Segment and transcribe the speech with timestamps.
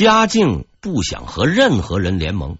[0.00, 2.56] 嘉靖不想和任何人联盟，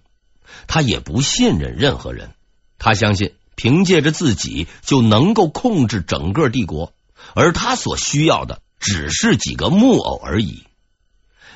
[0.67, 2.35] 他也不信任任何人。
[2.77, 6.93] 他相信凭借着自己就能够控制整个帝国，
[7.33, 10.65] 而他所需要的只是几个木偶而已。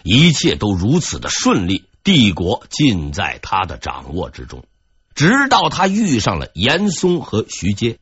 [0.02, 4.65] 一切都如此的顺利，帝国尽在他的掌握之中。
[5.13, 7.99] 直到他遇上了严嵩和徐阶，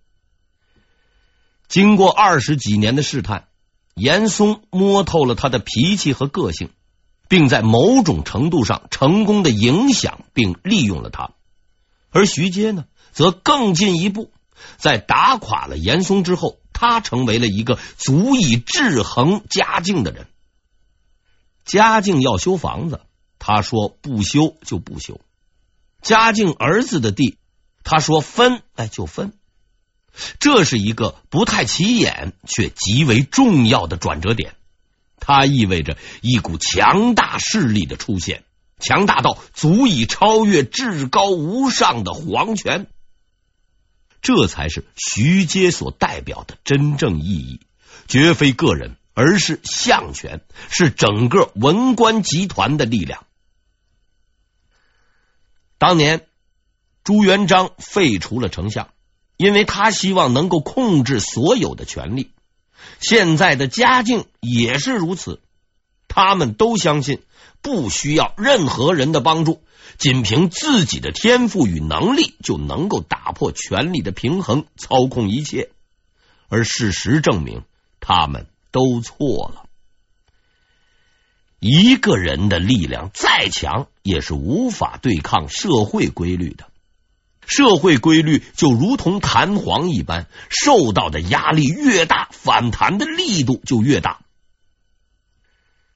[1.67, 3.49] 经过二十几年的试探，
[3.93, 6.69] 严嵩摸透了他的脾气和个性。
[7.33, 11.31] 并在某种程度上成功的影响并利用了他，
[12.11, 14.31] 而徐阶呢，则更进一步，
[14.77, 20.27] 在打垮了严嵩之后，他成为了一个足以制衡嘉靖的人。
[21.65, 23.01] 嘉靖要修房子，
[23.39, 25.15] 他说不修就不修；
[26.03, 27.39] 嘉靖儿子的地，
[27.83, 29.33] 他说分哎就分。
[30.39, 34.53] 这是一个不太起眼却极为重要的转折点。
[35.25, 38.43] 它意味着一股强大势力的出现，
[38.77, 42.87] 强大到足以超越至高无上的皇权。
[44.21, 47.61] 这才是徐阶所代表的真正意义，
[48.07, 53.25] 绝非个人，而是相权，是整个文官集团的力量。
[55.77, 56.27] 当年
[57.03, 58.89] 朱元璋废除了丞相，
[59.37, 62.31] 因为他希望能够控制所有的权力。
[62.99, 65.41] 现在的嘉靖也是如此，
[66.07, 67.21] 他们都相信
[67.61, 69.61] 不需要任何人的帮助，
[69.97, 75.69] 仅凭自己的天赋与能力就能够打破权力的平衡，操控一切。
[76.49, 77.63] 而事实证明，
[77.99, 79.65] 他们都错了。
[81.59, 86.67] 一个人的力量再强，也是无法对抗社会规律的。
[87.45, 94.21] 社会规律就如同弹簧一般，受到的压力越大，反弹的力度就越大。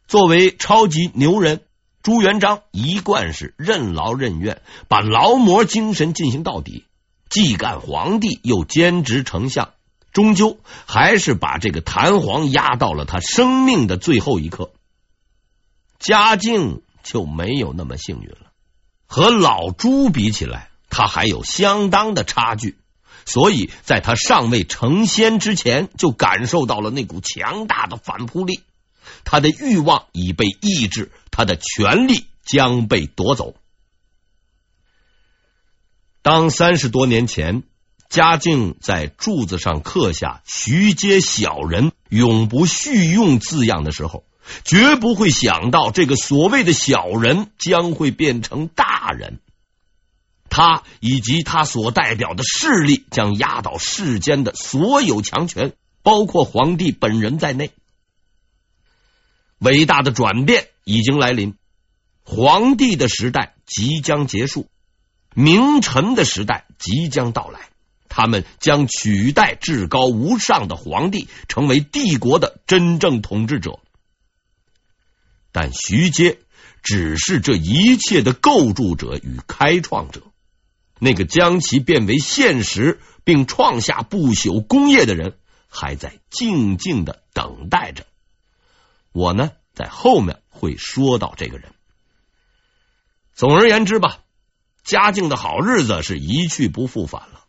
[0.08, 1.62] 作为超级牛人，
[2.02, 6.86] 朱元璋一贯是任劳任怨，把劳模精神进行到底，
[7.30, 9.74] 既干皇帝又兼职丞相，
[10.14, 14.72] 终究还是把这个弹簧压到了他生命的最后一刻。
[16.00, 18.52] 嘉靖就没有那么幸运了，
[19.08, 20.70] 和老朱比起来。
[20.98, 22.76] 他还有相当的差距，
[23.24, 28.62] 所以在他尚未成仙之前，就感受到了那股强大的反扑力。
[29.24, 33.54] 他的欲望已被抑制，他的权力将被夺走。
[36.24, 37.62] 当三十多年前，
[38.10, 44.26] 嘉靖在柱子上刻下“徐阶小人，永不叙用”字样的时候，
[44.64, 49.40] 绝不会想到这个所谓的小人将会变成大人。
[50.58, 57.70] 他以及他所代表的势力将压倒世间的所有强权，包括皇帝本人在内。
[59.60, 61.54] 伟大的转变已经来临，
[62.24, 64.68] 皇帝的时代即将结束，
[65.36, 67.70] 名臣的时代即将到来。
[68.10, 73.78] 他们将取代至高无上的皇帝，成为帝国的真正统治者。
[75.52, 76.40] 但徐阶
[76.82, 80.24] 只是这一切的构筑者与开创者。
[81.00, 85.38] 那个将其变为现实并创下不朽功业的人，
[85.68, 88.06] 还在静静的等待着。
[89.12, 91.72] 我呢，在后面会说到这个人。
[93.34, 94.20] 总而言之吧，
[94.84, 97.44] 嘉靖的好日子是一去不复返了。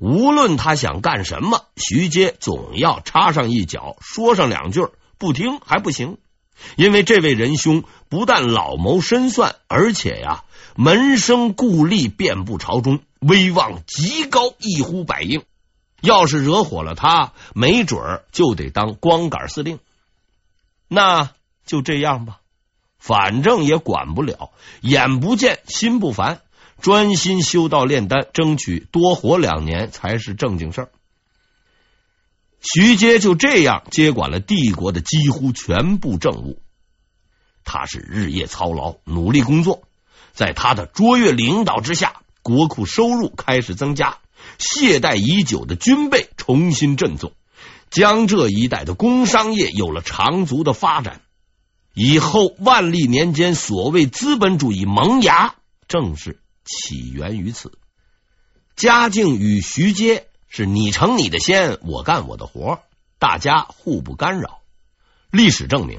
[0.00, 6.18] 无论他想干什么，徐阶总要插上一脚，说上两句，不听还不行。
[6.76, 10.44] 因为这位仁兄不但老谋深算，而且呀。
[10.80, 15.42] 门生故吏遍布朝中，威望极高，一呼百应。
[16.00, 19.80] 要是惹火了他，没准就得当光杆司令。
[20.86, 21.32] 那
[21.66, 22.38] 就这样吧，
[22.96, 26.42] 反正也管不了，眼不见心不烦，
[26.80, 30.90] 专心修道炼丹，争取多活两年才是正经事儿。
[32.60, 36.62] 徐阶就这样接管了帝国的几乎全部政务，
[37.64, 39.82] 他是日夜操劳，努力工作。
[40.38, 44.18] 在他的卓越领导之下，国库收入开始增加，
[44.56, 47.32] 懈怠已久的军备重新振作，
[47.90, 51.22] 江浙一带的工商业有了长足的发展。
[51.92, 55.56] 以后万历年间所谓资本主义萌芽，
[55.88, 57.72] 正是起源于此。
[58.76, 62.78] 嘉靖与徐阶是你成你的仙，我干我的活，
[63.18, 64.60] 大家互不干扰。
[65.32, 65.98] 历史证明。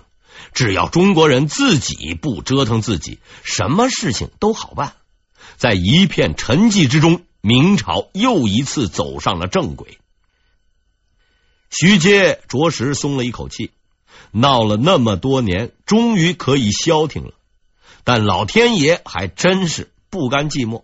[0.54, 4.94] 只要中国人自己不折腾自己，什么事情都好办。
[5.58, 9.98] 在一片沉寂之中，明朝又一次走上了正轨。
[11.70, 13.72] 徐阶着实松了一口气，
[14.32, 17.34] 闹了那么多年，终于可以消停了。
[18.04, 20.84] 但老天爷还真是不甘寂寞，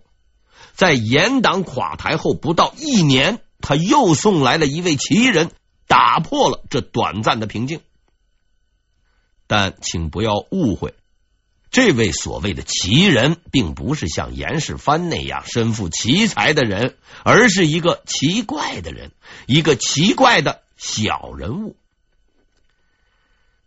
[0.73, 5.51] 在严党垮台后不到一年，他又送来了一位奇人，
[5.87, 7.81] 打破了这短暂的平静。
[9.47, 10.93] 但请不要误会，
[11.71, 19.11] 这位所谓的奇人，并不是像严世蕃那样身负奇才的人，而是一个奇怪的人，
[19.45, 21.75] 一个奇怪的小人物。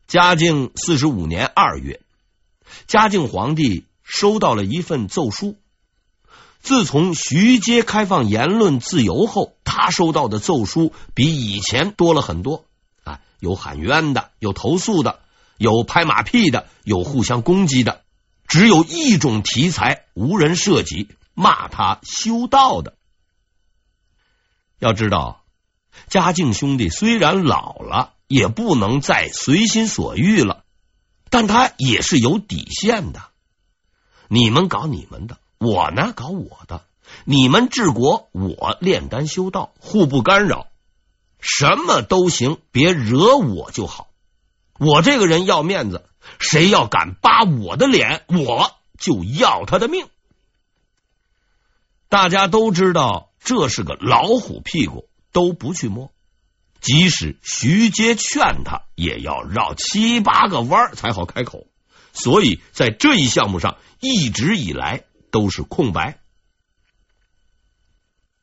[0.06, 2.00] 嘉靖四十五年二月，
[2.86, 5.56] 嘉靖皇帝收到了一份奏书。
[6.60, 12.64] 自从徐阶开放言论自由后，他收到的奏书比以前多了很多
[13.04, 15.20] 啊，有喊冤的，有投诉的，
[15.58, 18.02] 有拍马屁的，有互相攻击的，
[18.46, 22.94] 只有一种题材无人涉及，骂他修道的。
[24.78, 25.44] 要知道，
[26.08, 28.14] 嘉靖兄弟虽然老了。
[28.28, 30.62] 也不能再随心所欲了，
[31.30, 33.22] 但他也是有底线的。
[34.28, 36.84] 你们搞你们的，我呢搞我的。
[37.24, 40.66] 你们治国，我炼丹修道，互不干扰，
[41.40, 44.07] 什么都行，别惹我就好。
[44.78, 46.04] 我这个人要面子，
[46.38, 50.08] 谁要敢扒我的脸，我就要他的命。
[52.08, 56.12] 大家都知道这是个老虎屁股，都不去摸。
[56.80, 61.66] 即使徐阶劝他，也要绕七八个弯才好开口。
[62.12, 66.20] 所以在这一项目上，一直以来都是空白。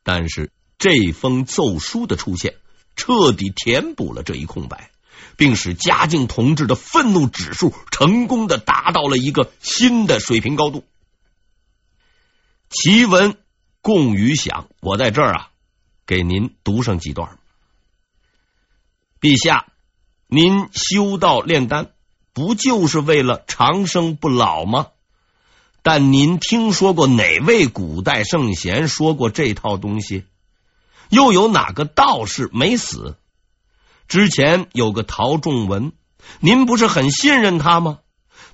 [0.02, 2.56] 但是这封奏书的出现，
[2.94, 4.90] 彻底填补了这一空白，
[5.36, 10.84] 并使嘉靖同志的愤怒指数成功的达到了一个新的水平高度。
[12.70, 13.36] 奇文
[13.80, 15.50] 共余响，我在这儿啊，
[16.06, 17.38] 给您读上几段。
[19.20, 19.66] 陛下，
[20.26, 21.92] 您修道炼丹，
[22.32, 24.88] 不就是为了长生不老吗？
[25.82, 30.24] 但您听说过哪位古代圣贤说过这套东西？
[31.08, 33.16] 又有哪个道士没死？
[34.08, 35.92] 之前有个陶仲文，
[36.40, 37.98] 您不是很信任他吗？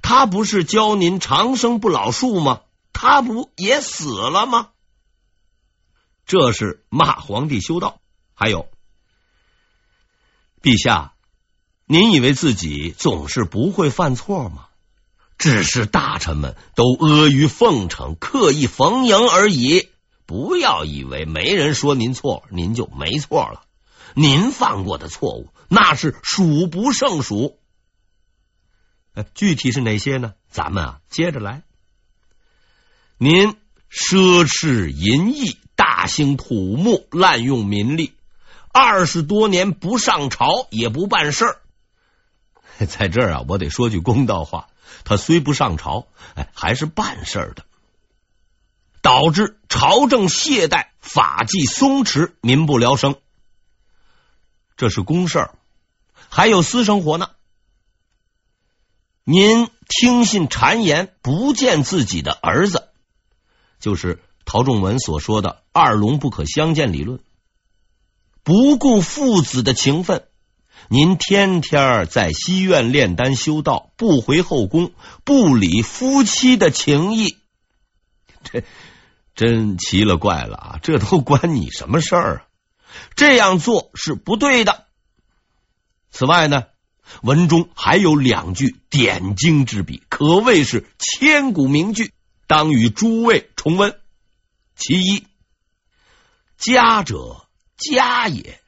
[0.01, 2.63] 他不是教您长生不老术吗？
[2.93, 4.71] 他不也死了吗？
[6.27, 8.01] 这是骂皇帝修道，
[8.35, 8.69] 还有。
[10.63, 11.15] 陛下，
[11.87, 14.67] 您以为自己总是不会犯错吗？
[15.39, 19.89] 只是大臣们都阿谀奉承、刻意逢迎而已。
[20.25, 23.65] 不要以为没人说您错，您就没错了。
[24.15, 27.59] 您犯过的错误那是数不胜数。
[29.35, 30.35] 具体是哪些呢？
[30.51, 31.63] 咱们啊，接着来。
[33.19, 33.57] 您
[33.91, 38.15] 奢侈淫逸，大兴土木，滥用民力。
[38.73, 41.61] 二十多年不上朝也不办事儿，
[42.89, 44.69] 在这儿啊，我得说句公道话，
[45.05, 47.67] 他虽不上朝，哎，还是办事儿的，
[49.03, 53.17] 导致朝政懈怠，法纪松弛，民不聊生。
[54.77, 55.55] 这是公事儿，
[56.29, 57.31] 还有私生活呢。
[59.25, 62.89] 您听信谗言，不见自己的儿子，
[63.79, 67.21] 就是陶仲文所说的“二龙不可相见”理论。
[68.43, 70.25] 不顾父子的情分，
[70.89, 74.93] 您天天在西院炼丹修道，不回后宫，
[75.23, 77.37] 不理夫妻的情谊，
[78.43, 78.65] 这
[79.37, 80.81] 真奇了怪了啊！
[80.83, 82.52] 这都关你什么事儿啊？
[83.15, 84.87] 这样做是不对的。
[86.11, 86.67] 此外呢，
[87.23, 92.13] 文中还有两句点睛之笔，可谓是千古名句，
[92.47, 93.99] 当与诸位重温。
[94.77, 95.27] 其一，
[96.57, 97.47] 家者。
[97.79, 98.61] 家也，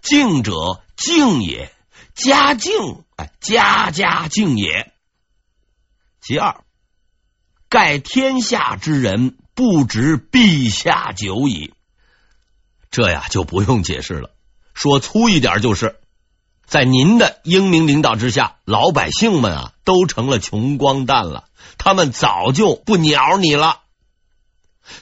[0.00, 0.54] 敬者
[0.96, 1.74] 敬也，
[2.14, 4.94] 家敬哎，家家敬也。
[6.22, 6.64] 其二，
[7.68, 11.74] 盖天下之人不知陛下久矣。
[12.92, 14.30] 这呀就不用解释了，
[14.72, 15.96] 说粗一点就是，
[16.64, 23.80] 在您的英明领导之下，老百姓们啊都成了穷光蛋了，他们早就不鸟你了。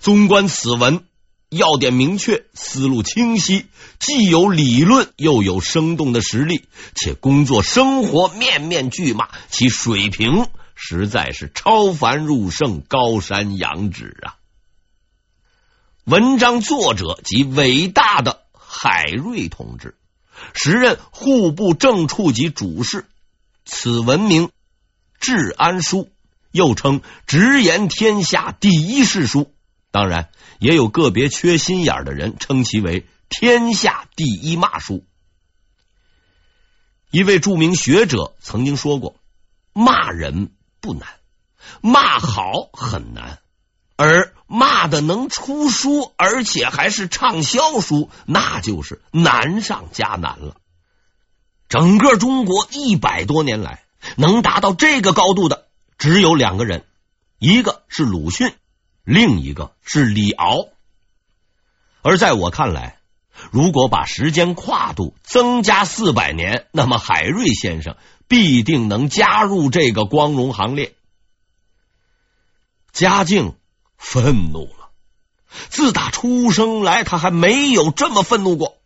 [0.00, 1.04] 纵观此文。
[1.52, 3.66] 要点明确，思路清晰，
[3.98, 14.38] 既有理论，又有生动的实例，且工作生活面面俱骂，其水平实在是超凡入圣，高山仰止啊！
[16.10, 19.96] 文章作者及伟大的海瑞同志，
[20.54, 23.06] 时任户部正处级主事，
[23.64, 24.48] 此文名
[25.20, 25.98] 《治安书》，
[26.50, 29.54] 又称直言天下第一世书。
[29.92, 35.04] 当然，也有个别缺心眼的人称其为“天下第一骂书”。
[37.12, 39.14] 一位著名学者曾经说过
[39.72, 40.50] ：“骂人
[40.80, 41.06] 不难，
[41.80, 43.38] 骂好很难，
[44.02, 50.56] 而骂的能出书，而且还是畅销书，那就是难上加难了。
[51.68, 53.82] 整个中国一百多年来，
[54.16, 55.66] 能达到这个高度的
[55.98, 56.86] 只有两个人，
[57.38, 58.54] 一个是鲁迅，
[59.04, 60.68] 另一个是李敖。
[62.00, 63.00] 而在我看来，
[63.50, 67.96] 如果把时间跨度增加四百年，那么海瑞先生
[68.28, 70.94] 必定能加入这个光荣行列。
[72.92, 73.56] 嘉靖
[74.00, 74.90] 愤怒了，
[75.68, 78.78] 自打出生来，他还没有这么愤怒过。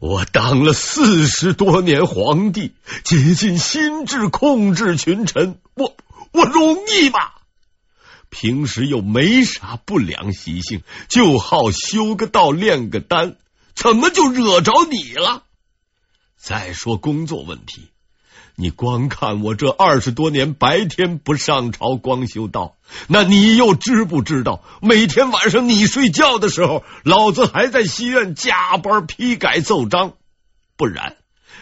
[0.00, 5.96] 我当了四十多年皇帝，竭尽心智控制群臣，我
[6.32, 7.30] 我容易吗？
[8.28, 13.36] 平时又没啥不良习性，就好修个道、炼个丹，
[13.74, 15.44] 怎么就惹着你了？
[16.36, 17.88] 再说工作问题，
[18.56, 22.76] 你光看我这二十多年白天不上朝光修道，
[23.08, 30.14] 那你又知不知道，每天晚上你睡觉的时候，老子还在西院加班批改奏章？
[30.76, 31.16] 不然，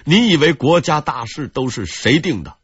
[0.05, 2.57] 你以为国家大事都是谁定的？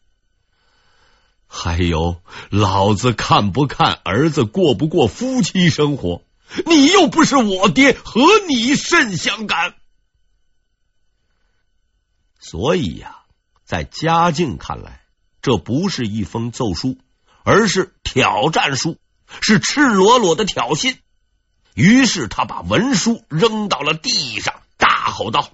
[1.47, 2.21] 还有，
[2.51, 6.23] 老子看不看儿子过不过夫妻生活？
[6.67, 9.75] 你又不是我爹，和你甚相干？
[12.39, 13.18] 所以呀、
[13.69, 15.03] 在嘉靖看来，
[15.43, 16.97] 这不是一封奏书，
[17.45, 18.97] 而是挑战书，
[19.43, 20.97] 是赤裸裸的挑衅。
[21.75, 25.51] 于是他把文书扔到了地上，大吼道：“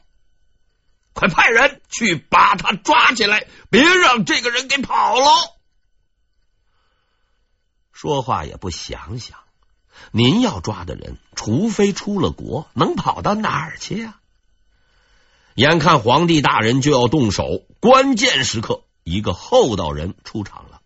[1.13, 5.27] 快派人去把他抓起来，别让这个人给跑了！”
[7.91, 9.41] 说话也不想想，
[10.13, 14.21] 您要抓的人，除非出了国，能跑到哪儿去呀？
[15.55, 20.81] 眼看皇帝大人就要动手，关键时刻，一个厚道人出场了。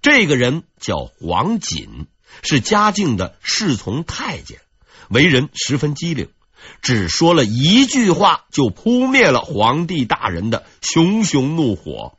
[0.00, 2.06] 这个人叫黄锦，
[2.42, 4.60] 是嘉靖的侍从太监，
[5.08, 6.30] 为人十分机灵，
[6.82, 12.16] 只说了一句话，就扑灭了皇帝大人的熊熊怒火。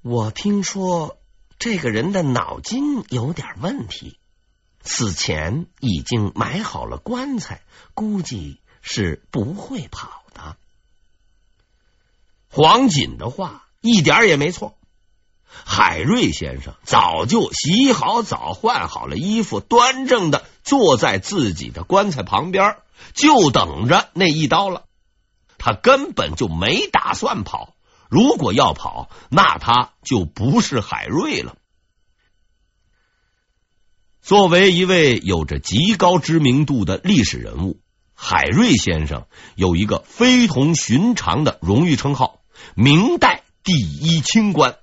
[0.00, 1.18] 我听说
[1.58, 4.18] 这个人的脑筋有点问题，
[4.86, 7.60] 死前已经买好了棺材，
[7.92, 10.56] 估计是不会跑的。
[12.48, 14.78] 黄锦的话一点也没错，
[15.64, 22.76] 海瑞先生早就洗好澡、换好了衣服，端正的坐在自己的棺材旁边，
[23.12, 24.84] 就等着那一刀了。
[25.58, 27.74] 他根本就没打算跑。
[28.08, 31.56] 如果要跑，那他就不是海瑞了。
[34.26, 37.78] 作为一位有着极高知名度的历史人物，
[38.12, 42.40] 海瑞先生有一个非同寻常的荣誉称号——
[42.74, 44.78] 明代第一清官。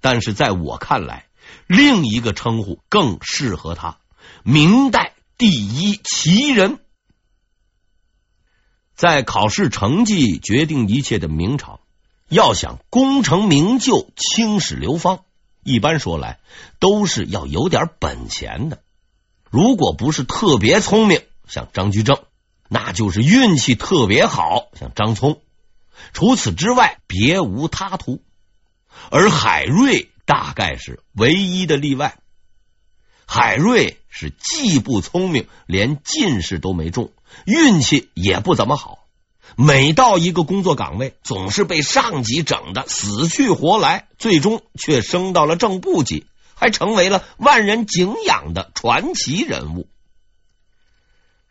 [0.00, 1.26] 但是在我看来，
[1.68, 3.98] 另一个称呼更适合他——
[4.42, 6.80] 明代第一奇人。
[8.96, 11.78] 在考试成绩决定一切的明朝，
[12.28, 15.20] 要想功成名就、青史流芳，
[15.62, 16.38] 一般说来
[16.78, 18.82] 都是要有点本钱的。
[19.50, 22.22] 如果不是特别聪明，像张居正，
[22.68, 25.40] 那就是运气特别好，像张聪。
[26.12, 28.22] 除此之外，别无他途。
[29.10, 32.18] 而海瑞大概是唯一的例外。
[33.26, 37.12] 海瑞是既不聪明，连进士都没中。
[37.44, 38.99] 运气也不怎么好，
[39.56, 49.88] 每到一个工作岗位，总是被上级整得死去活来，最终却升到了正部级，还成为了万人敬仰的传奇人物。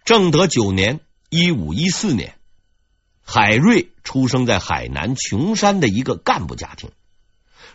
[0.05, 2.35] 正德九年（一五一四年），
[3.23, 6.89] 海瑞出生在海南琼山的一个干部家庭。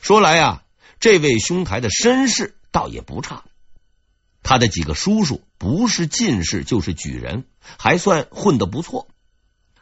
[0.00, 0.62] 说来啊，
[0.98, 3.44] 这位兄台的身世倒也不差。
[4.42, 7.44] 他的几个叔叔不是进士就是举人，
[7.78, 9.06] 还算混得不错。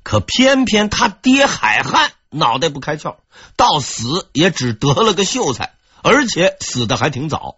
[0.03, 3.17] 可偏偏他爹海汉脑袋不开窍，
[3.57, 7.57] 到死也只得了个秀才，而且死的还挺早。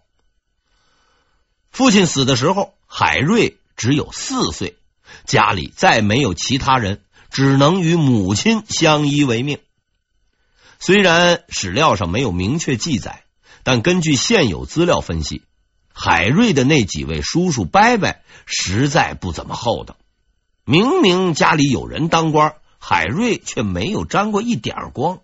[1.70, 4.76] 父亲死的时候，海瑞只有四岁，
[5.24, 9.58] 家里再没有其他人，只能与母亲相依为命。
[10.78, 13.24] 虽然史料上没有明确记载，
[13.62, 15.42] 但根据现有资料分析。
[15.96, 19.96] 海瑞的那几位叔叔伯伯实在不怎么厚道，
[20.64, 25.20] 明明家里有人当官，海瑞却没有沾过一点光。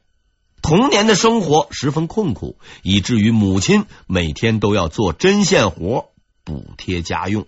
[0.60, 6.10] 童年的生活十分困苦，以至于母亲每天都要做针线活
[6.44, 7.46] 补贴家用。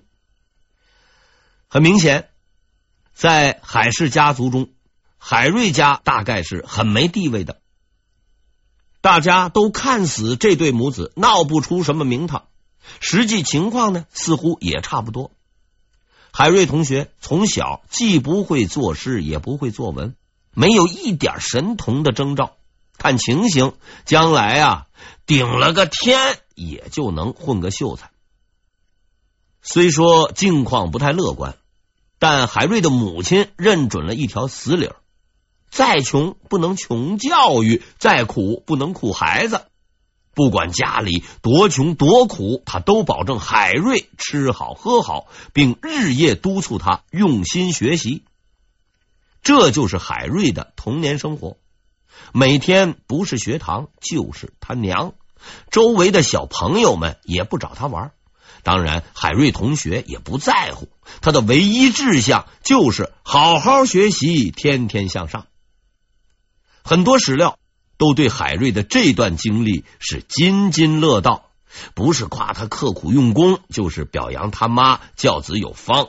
[1.69, 2.31] 很明显，
[3.13, 4.71] 在海氏家族中，
[5.19, 7.61] 海瑞家大概是很没地位的。
[9.03, 12.47] 大家都看死这对母子闹不出什么名堂，
[13.01, 15.31] 实际情况呢，似乎也差不多。
[16.35, 20.17] 海瑞同学从小既不会作诗，也不会作文，
[20.55, 22.57] 没有一点神童的征兆。
[22.97, 23.75] 看情形，
[24.07, 24.87] 将来啊，
[25.27, 28.11] 顶了个天也就能混个秀才。
[29.61, 31.57] 虽说境况不太乐观，
[32.19, 34.97] 但海瑞的母亲认准了一条死理儿：
[35.71, 39.67] 再穷不能穷教育，再苦不能苦孩子。
[40.35, 48.25] 不管家里多穷多苦，他都保证海瑞吃好喝好，并日夜督促他用心学习。
[49.43, 51.57] 这就是海瑞的童年生活。
[52.33, 55.15] 每天不是学堂就是他娘，
[55.71, 58.12] 周围的小朋友们也不找他玩。
[58.62, 60.89] 当然，海瑞同学也不在乎，
[61.21, 65.47] 他的唯一志向就是好好学习，天天向上。
[66.85, 67.59] 很多史料。
[67.99, 71.51] 都对海瑞的这段经历是津津乐道，
[71.95, 76.09] 不是夸他刻苦用功，就是表扬他妈教子有方。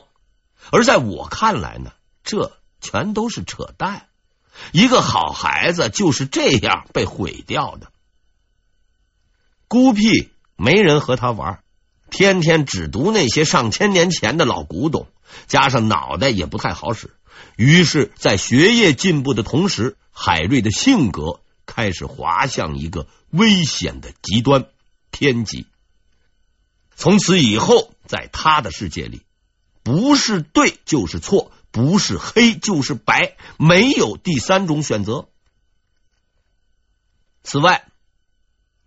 [0.70, 4.06] 而在我看来呢，这全都是扯淡。
[4.72, 7.88] 一个好孩子就是这样被毁掉的。
[9.66, 11.60] 孤僻，没人和他玩，
[12.10, 15.08] 天天只读那些上千年前的老古董，
[15.48, 17.10] 加上脑袋也不太好使，
[17.56, 21.40] 于是，在学业进步的同时，海瑞的性格。
[21.66, 24.66] 开始滑向一个危险的极端
[25.10, 25.66] 偏激。
[26.96, 29.22] 从此以后，在他的世界里，
[29.82, 35.28] 不是对就是错，不是黑就是白，没有第三种选择。
[37.42, 37.86] 此外，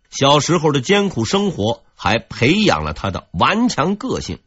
[0.09, 4.39] 小时候的艰苦生活还培养了他的顽强个性，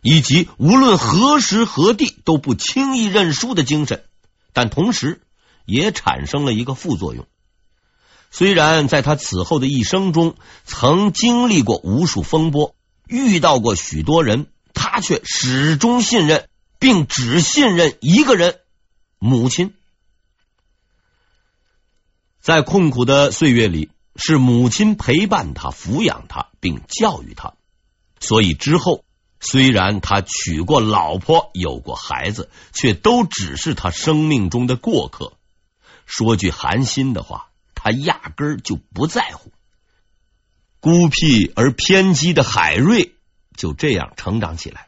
[0.00, 4.04] 以及无论何时何地都不轻易认输的精神。
[4.52, 5.22] 但同时，
[5.64, 7.26] 也产生了一个副作用。
[8.34, 12.74] 虽然在他此后的一生中，曾经历过无数风波，
[13.06, 18.60] 遇到过许多人，他却始终信任，并只信任一个人——
[19.20, 19.74] 母亲。
[22.40, 27.52] 在困苦的岁月里，是母亲陪伴他、抚养他，并教育他。
[28.18, 29.04] 所以之后，
[29.40, 35.34] 虽然他娶过老婆、有过孩子，却都只是他生命中的过客。
[36.06, 37.51] 说句寒心的话。
[37.82, 39.50] 他压根儿就不在乎，
[40.78, 43.16] 孤僻而偏激的海瑞
[43.56, 44.86] 就这样成长起来。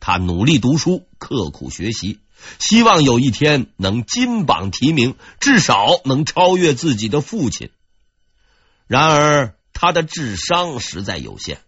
[0.00, 2.20] 他努力读书，刻苦学习，
[2.58, 7.68] 希望有一天能金榜题名，至少能超越自己的父亲。
[8.86, 11.58] 然而，他的智商实在有限，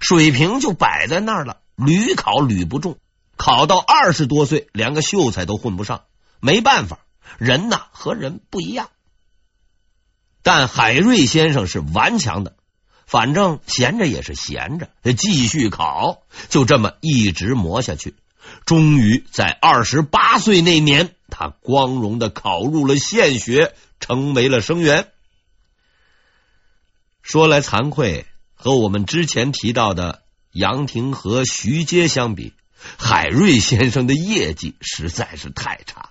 [0.00, 2.98] 水平就摆在那儿了，屡考屡不中，
[3.36, 6.02] 考到二十多岁，连个秀才都混不上。
[6.40, 6.98] 没办法，
[7.38, 8.90] 人呐和人不一样。
[10.44, 12.54] 但海瑞先生是顽强的，
[13.06, 18.14] 反正闲着也是闲着，继续考，就这么一直磨下去。
[18.66, 25.08] 终于在二十八岁那年，他光荣的考入了县学，成为了生员。
[27.22, 32.52] 说来惭愧，和我们之前提到的杨廷和、徐阶相比，
[32.98, 36.10] 海瑞先生的业绩实在是太差。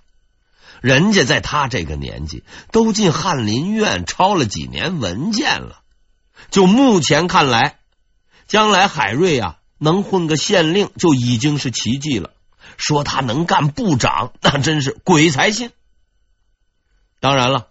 [0.84, 2.44] 人家在他这个年纪
[2.74, 5.80] 都进翰林院抄了几年文件了，
[6.52, 7.80] 就目前看来，
[8.50, 12.32] 将来海瑞啊能混个县令就已经是奇迹了。
[12.76, 15.72] 说他能干部长，那真是鬼才信。
[17.22, 17.70] 当然了，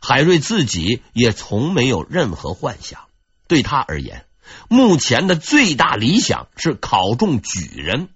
[0.00, 3.00] 海瑞自己也从没有任何幻想。
[3.46, 4.24] 对他而言，
[4.68, 8.08] 目前的最大理想是考中举人，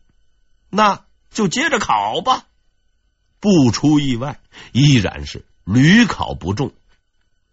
[0.70, 2.46] 那就接着考吧。
[3.40, 4.40] 不出意外，
[4.72, 6.72] 依然是屡考不中，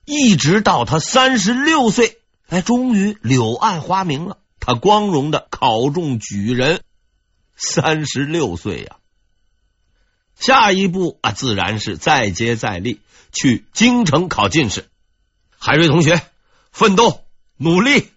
[0.06, 6.82] 一直到他三十六岁，哎，终于柳暗花明了，他光荣的考中举人。
[7.58, 8.98] 三十六岁呀，
[10.38, 13.00] 下一步啊，自然是再接再厉，
[13.32, 14.90] 去京城考进士。
[15.58, 16.22] 海瑞同学，
[16.74, 17.24] 奋斗
[17.56, 18.12] 努力，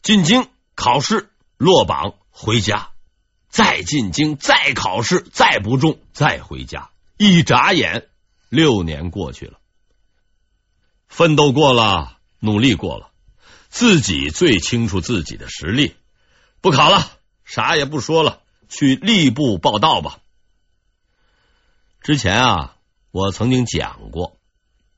[0.00, 2.91] 进京考试落榜回家。
[3.52, 6.88] 再进京，再考试，再不中，再回家。
[7.18, 8.08] 一眨眼，
[8.48, 9.58] 六年过去了，
[11.06, 13.10] 奋斗过了，努力过了，
[13.68, 15.94] 自己最清楚自己的实力。
[16.62, 20.20] 不考了，啥也不说了，去吏部报到吧。
[22.00, 22.76] 之前啊，
[23.10, 24.38] 我曾经讲过，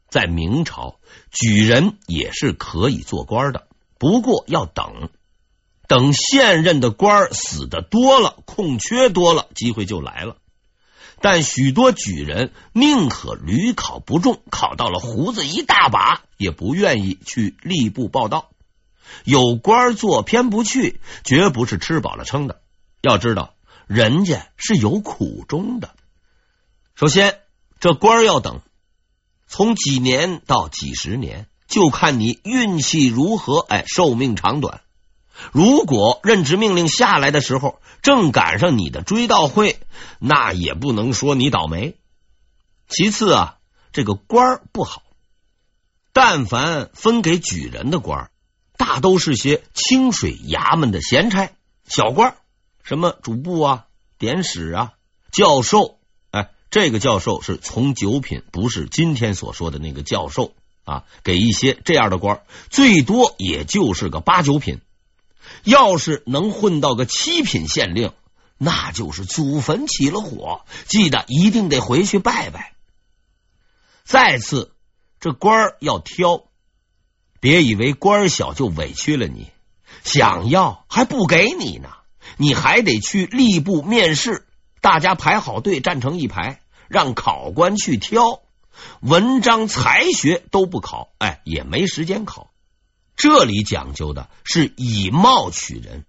[0.08, 1.00] 在明朝，
[1.32, 3.66] 举人也是可以做官的，
[3.98, 5.10] 不过要等。
[5.86, 10.36] 等现任的官死的多了，空缺多了，机会就来了。
[11.20, 18.50] 但许多举人宁可屡考不中，考到了胡子一大把，也不愿意去吏部报到。
[19.24, 22.60] 有官做偏不去，绝不是吃饱了撑的。
[23.00, 23.54] 要知道，
[23.86, 25.94] 人家是有苦衷的。
[26.94, 27.40] 首先，
[27.80, 28.60] 这官要等，
[29.46, 34.80] 从几年到几十年，就看你运气如何，哎，寿命长短。
[35.52, 39.78] 如果任职命令下来的时候正赶上你的追悼会，
[40.18, 41.96] 那也不能说你倒霉。
[42.88, 43.56] 其次啊，
[43.92, 45.02] 这个官不好，
[46.12, 48.30] 但凡分给举人的官，
[48.76, 51.50] 大都是些清水衙门的闲差、
[51.86, 52.36] 小官，
[52.82, 53.86] 什么主簿啊、
[54.18, 54.92] 典史啊、
[55.32, 55.98] 教授。
[56.30, 60.52] 哎，这个教授是从九品，不是今天所说的那个教授
[60.84, 61.04] 啊。
[61.22, 64.80] 给一些这样的官，最多也就是个八九品。
[65.64, 68.12] 要是能混到个七品县令，
[68.59, 72.74] 那就是祖坟起了火，记得一定得回去拜拜。
[74.04, 74.72] 再次，
[75.20, 76.44] 这官要挑，
[77.40, 79.50] 别以为官小就委屈了你，
[80.02, 81.88] 想要还不给你呢，
[82.37, 84.46] 你还得去吏部面试，
[84.80, 88.42] 大家排好队站成一排，让考官去挑，
[89.00, 92.50] 文章才学都不考，哎，也没时间考。
[93.16, 96.05] 这里讲究的是以貌取人，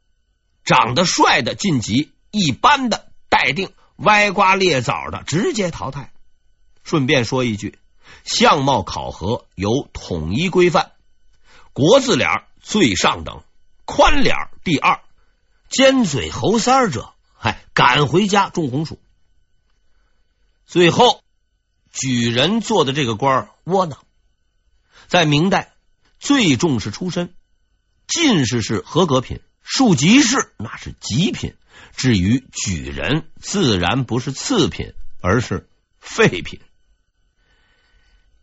[0.63, 6.11] 长得帅的晋级，一般的待定，歪瓜裂枣的直接淘汰。
[6.83, 7.77] 顺便说一句，
[8.23, 10.91] 相貌考核有统一规范，
[11.73, 13.43] 国字脸最上等，
[13.85, 15.01] 宽脸第二，
[15.69, 18.99] 尖嘴猴腮者，嗨，赶回家种红薯。
[20.65, 21.21] 最后，
[21.91, 23.99] 举人做的这个官窝囊，
[25.07, 25.74] 在明代。
[26.25, 27.35] 最重视出身，
[28.07, 31.53] 进士是合格品，庶吉士那是极品。
[31.95, 36.61] 至于举人，自然不是次品，而是废品。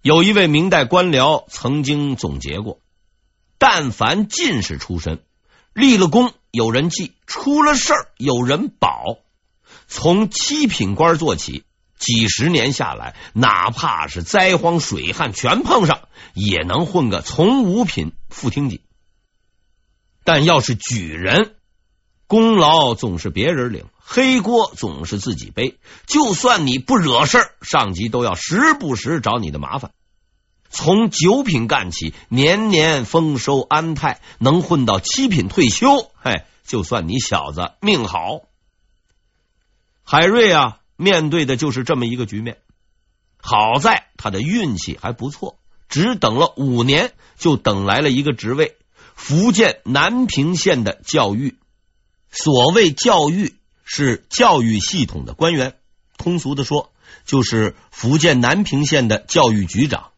[0.00, 2.78] 有一位明代官僚曾经总结过：
[3.58, 5.20] 但凡进士出身，
[5.72, 9.18] 立了功有人记，出了事儿有人保。
[9.88, 11.64] 从七品官做起。
[12.02, 18.82] 几十年下来，哪怕是灾荒水旱全碰上，也能混个从五品副厅级。
[20.24, 21.54] 但要是举人，
[22.26, 25.78] 功劳总是别人领，黑锅总是自己背。
[26.06, 29.92] 就算你不惹事儿，上级都要时不时找你的麻烦。
[30.70, 38.40] 从九品干起，年年丰收安泰，能混到七品退休，嘿，就算你小子命好。
[40.02, 40.78] 海瑞啊！
[40.96, 42.59] 面对的就是这么一个局面，
[43.38, 48.76] 好在他的运气还不错，只等了五年，就等来了一个职位——
[49.14, 51.57] 福建南平县的教育。
[52.31, 55.76] 所谓教育，是教育系统的官员，
[56.16, 56.92] 通俗的说，
[57.26, 60.12] 就是福建南平县的教育局长。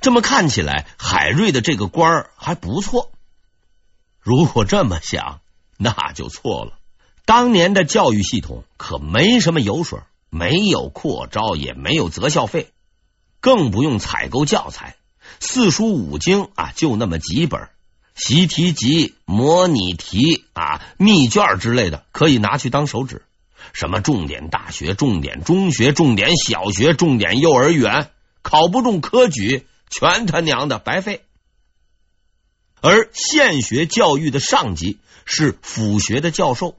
[0.00, 3.12] 这么看起来，海瑞的这个官儿还不错。
[4.20, 5.40] 如果这么想，
[5.78, 6.77] 那就错了。
[7.28, 10.00] 当年的教育系统可没什么油水。
[10.30, 12.70] 没有扩招，也没有择校费，
[13.40, 14.96] 更不用采购教材。
[15.40, 17.68] 四书五经啊，就那么几本
[18.14, 23.22] 习题集、模拟题啊、密卷之类的，可以拿去当手纸。
[23.74, 28.10] 什么重点大学、重点中学、重点小学、重点幼儿园，
[28.42, 31.24] 考不中科举，全他娘的白费。
[32.80, 36.76] 而县学教育的上级是府学的教授，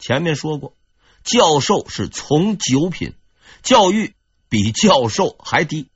[0.00, 0.74] 前面说过。
[1.22, 3.12] 教授是从九品，
[3.62, 4.14] 教育
[4.48, 5.88] 比教授还低，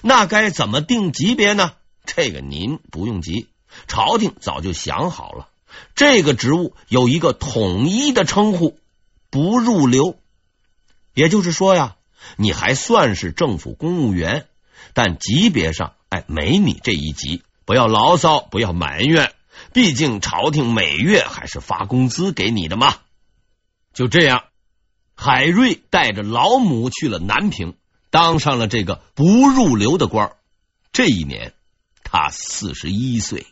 [0.00, 1.74] 那该怎么定级别呢？
[2.06, 3.48] 这个您不用急，
[3.86, 5.50] 朝廷早就想好了。
[5.94, 8.78] 这个职务有一个统一的称呼，
[9.30, 10.18] 不入流。
[11.14, 11.96] 也就是说呀，
[12.36, 14.46] 你还算是政府公务员，
[14.94, 17.42] 但级别上哎没你这一级。
[17.64, 19.32] 不要牢骚，不要埋怨，
[19.72, 22.96] 毕竟朝廷每月还是发工资给你的嘛。
[23.92, 24.44] 就这样，
[25.14, 27.76] 海瑞带着老母去了南平，
[28.10, 30.32] 当上了这个不入流的官。
[30.92, 31.54] 这一年，
[32.02, 33.46] 他四十一岁。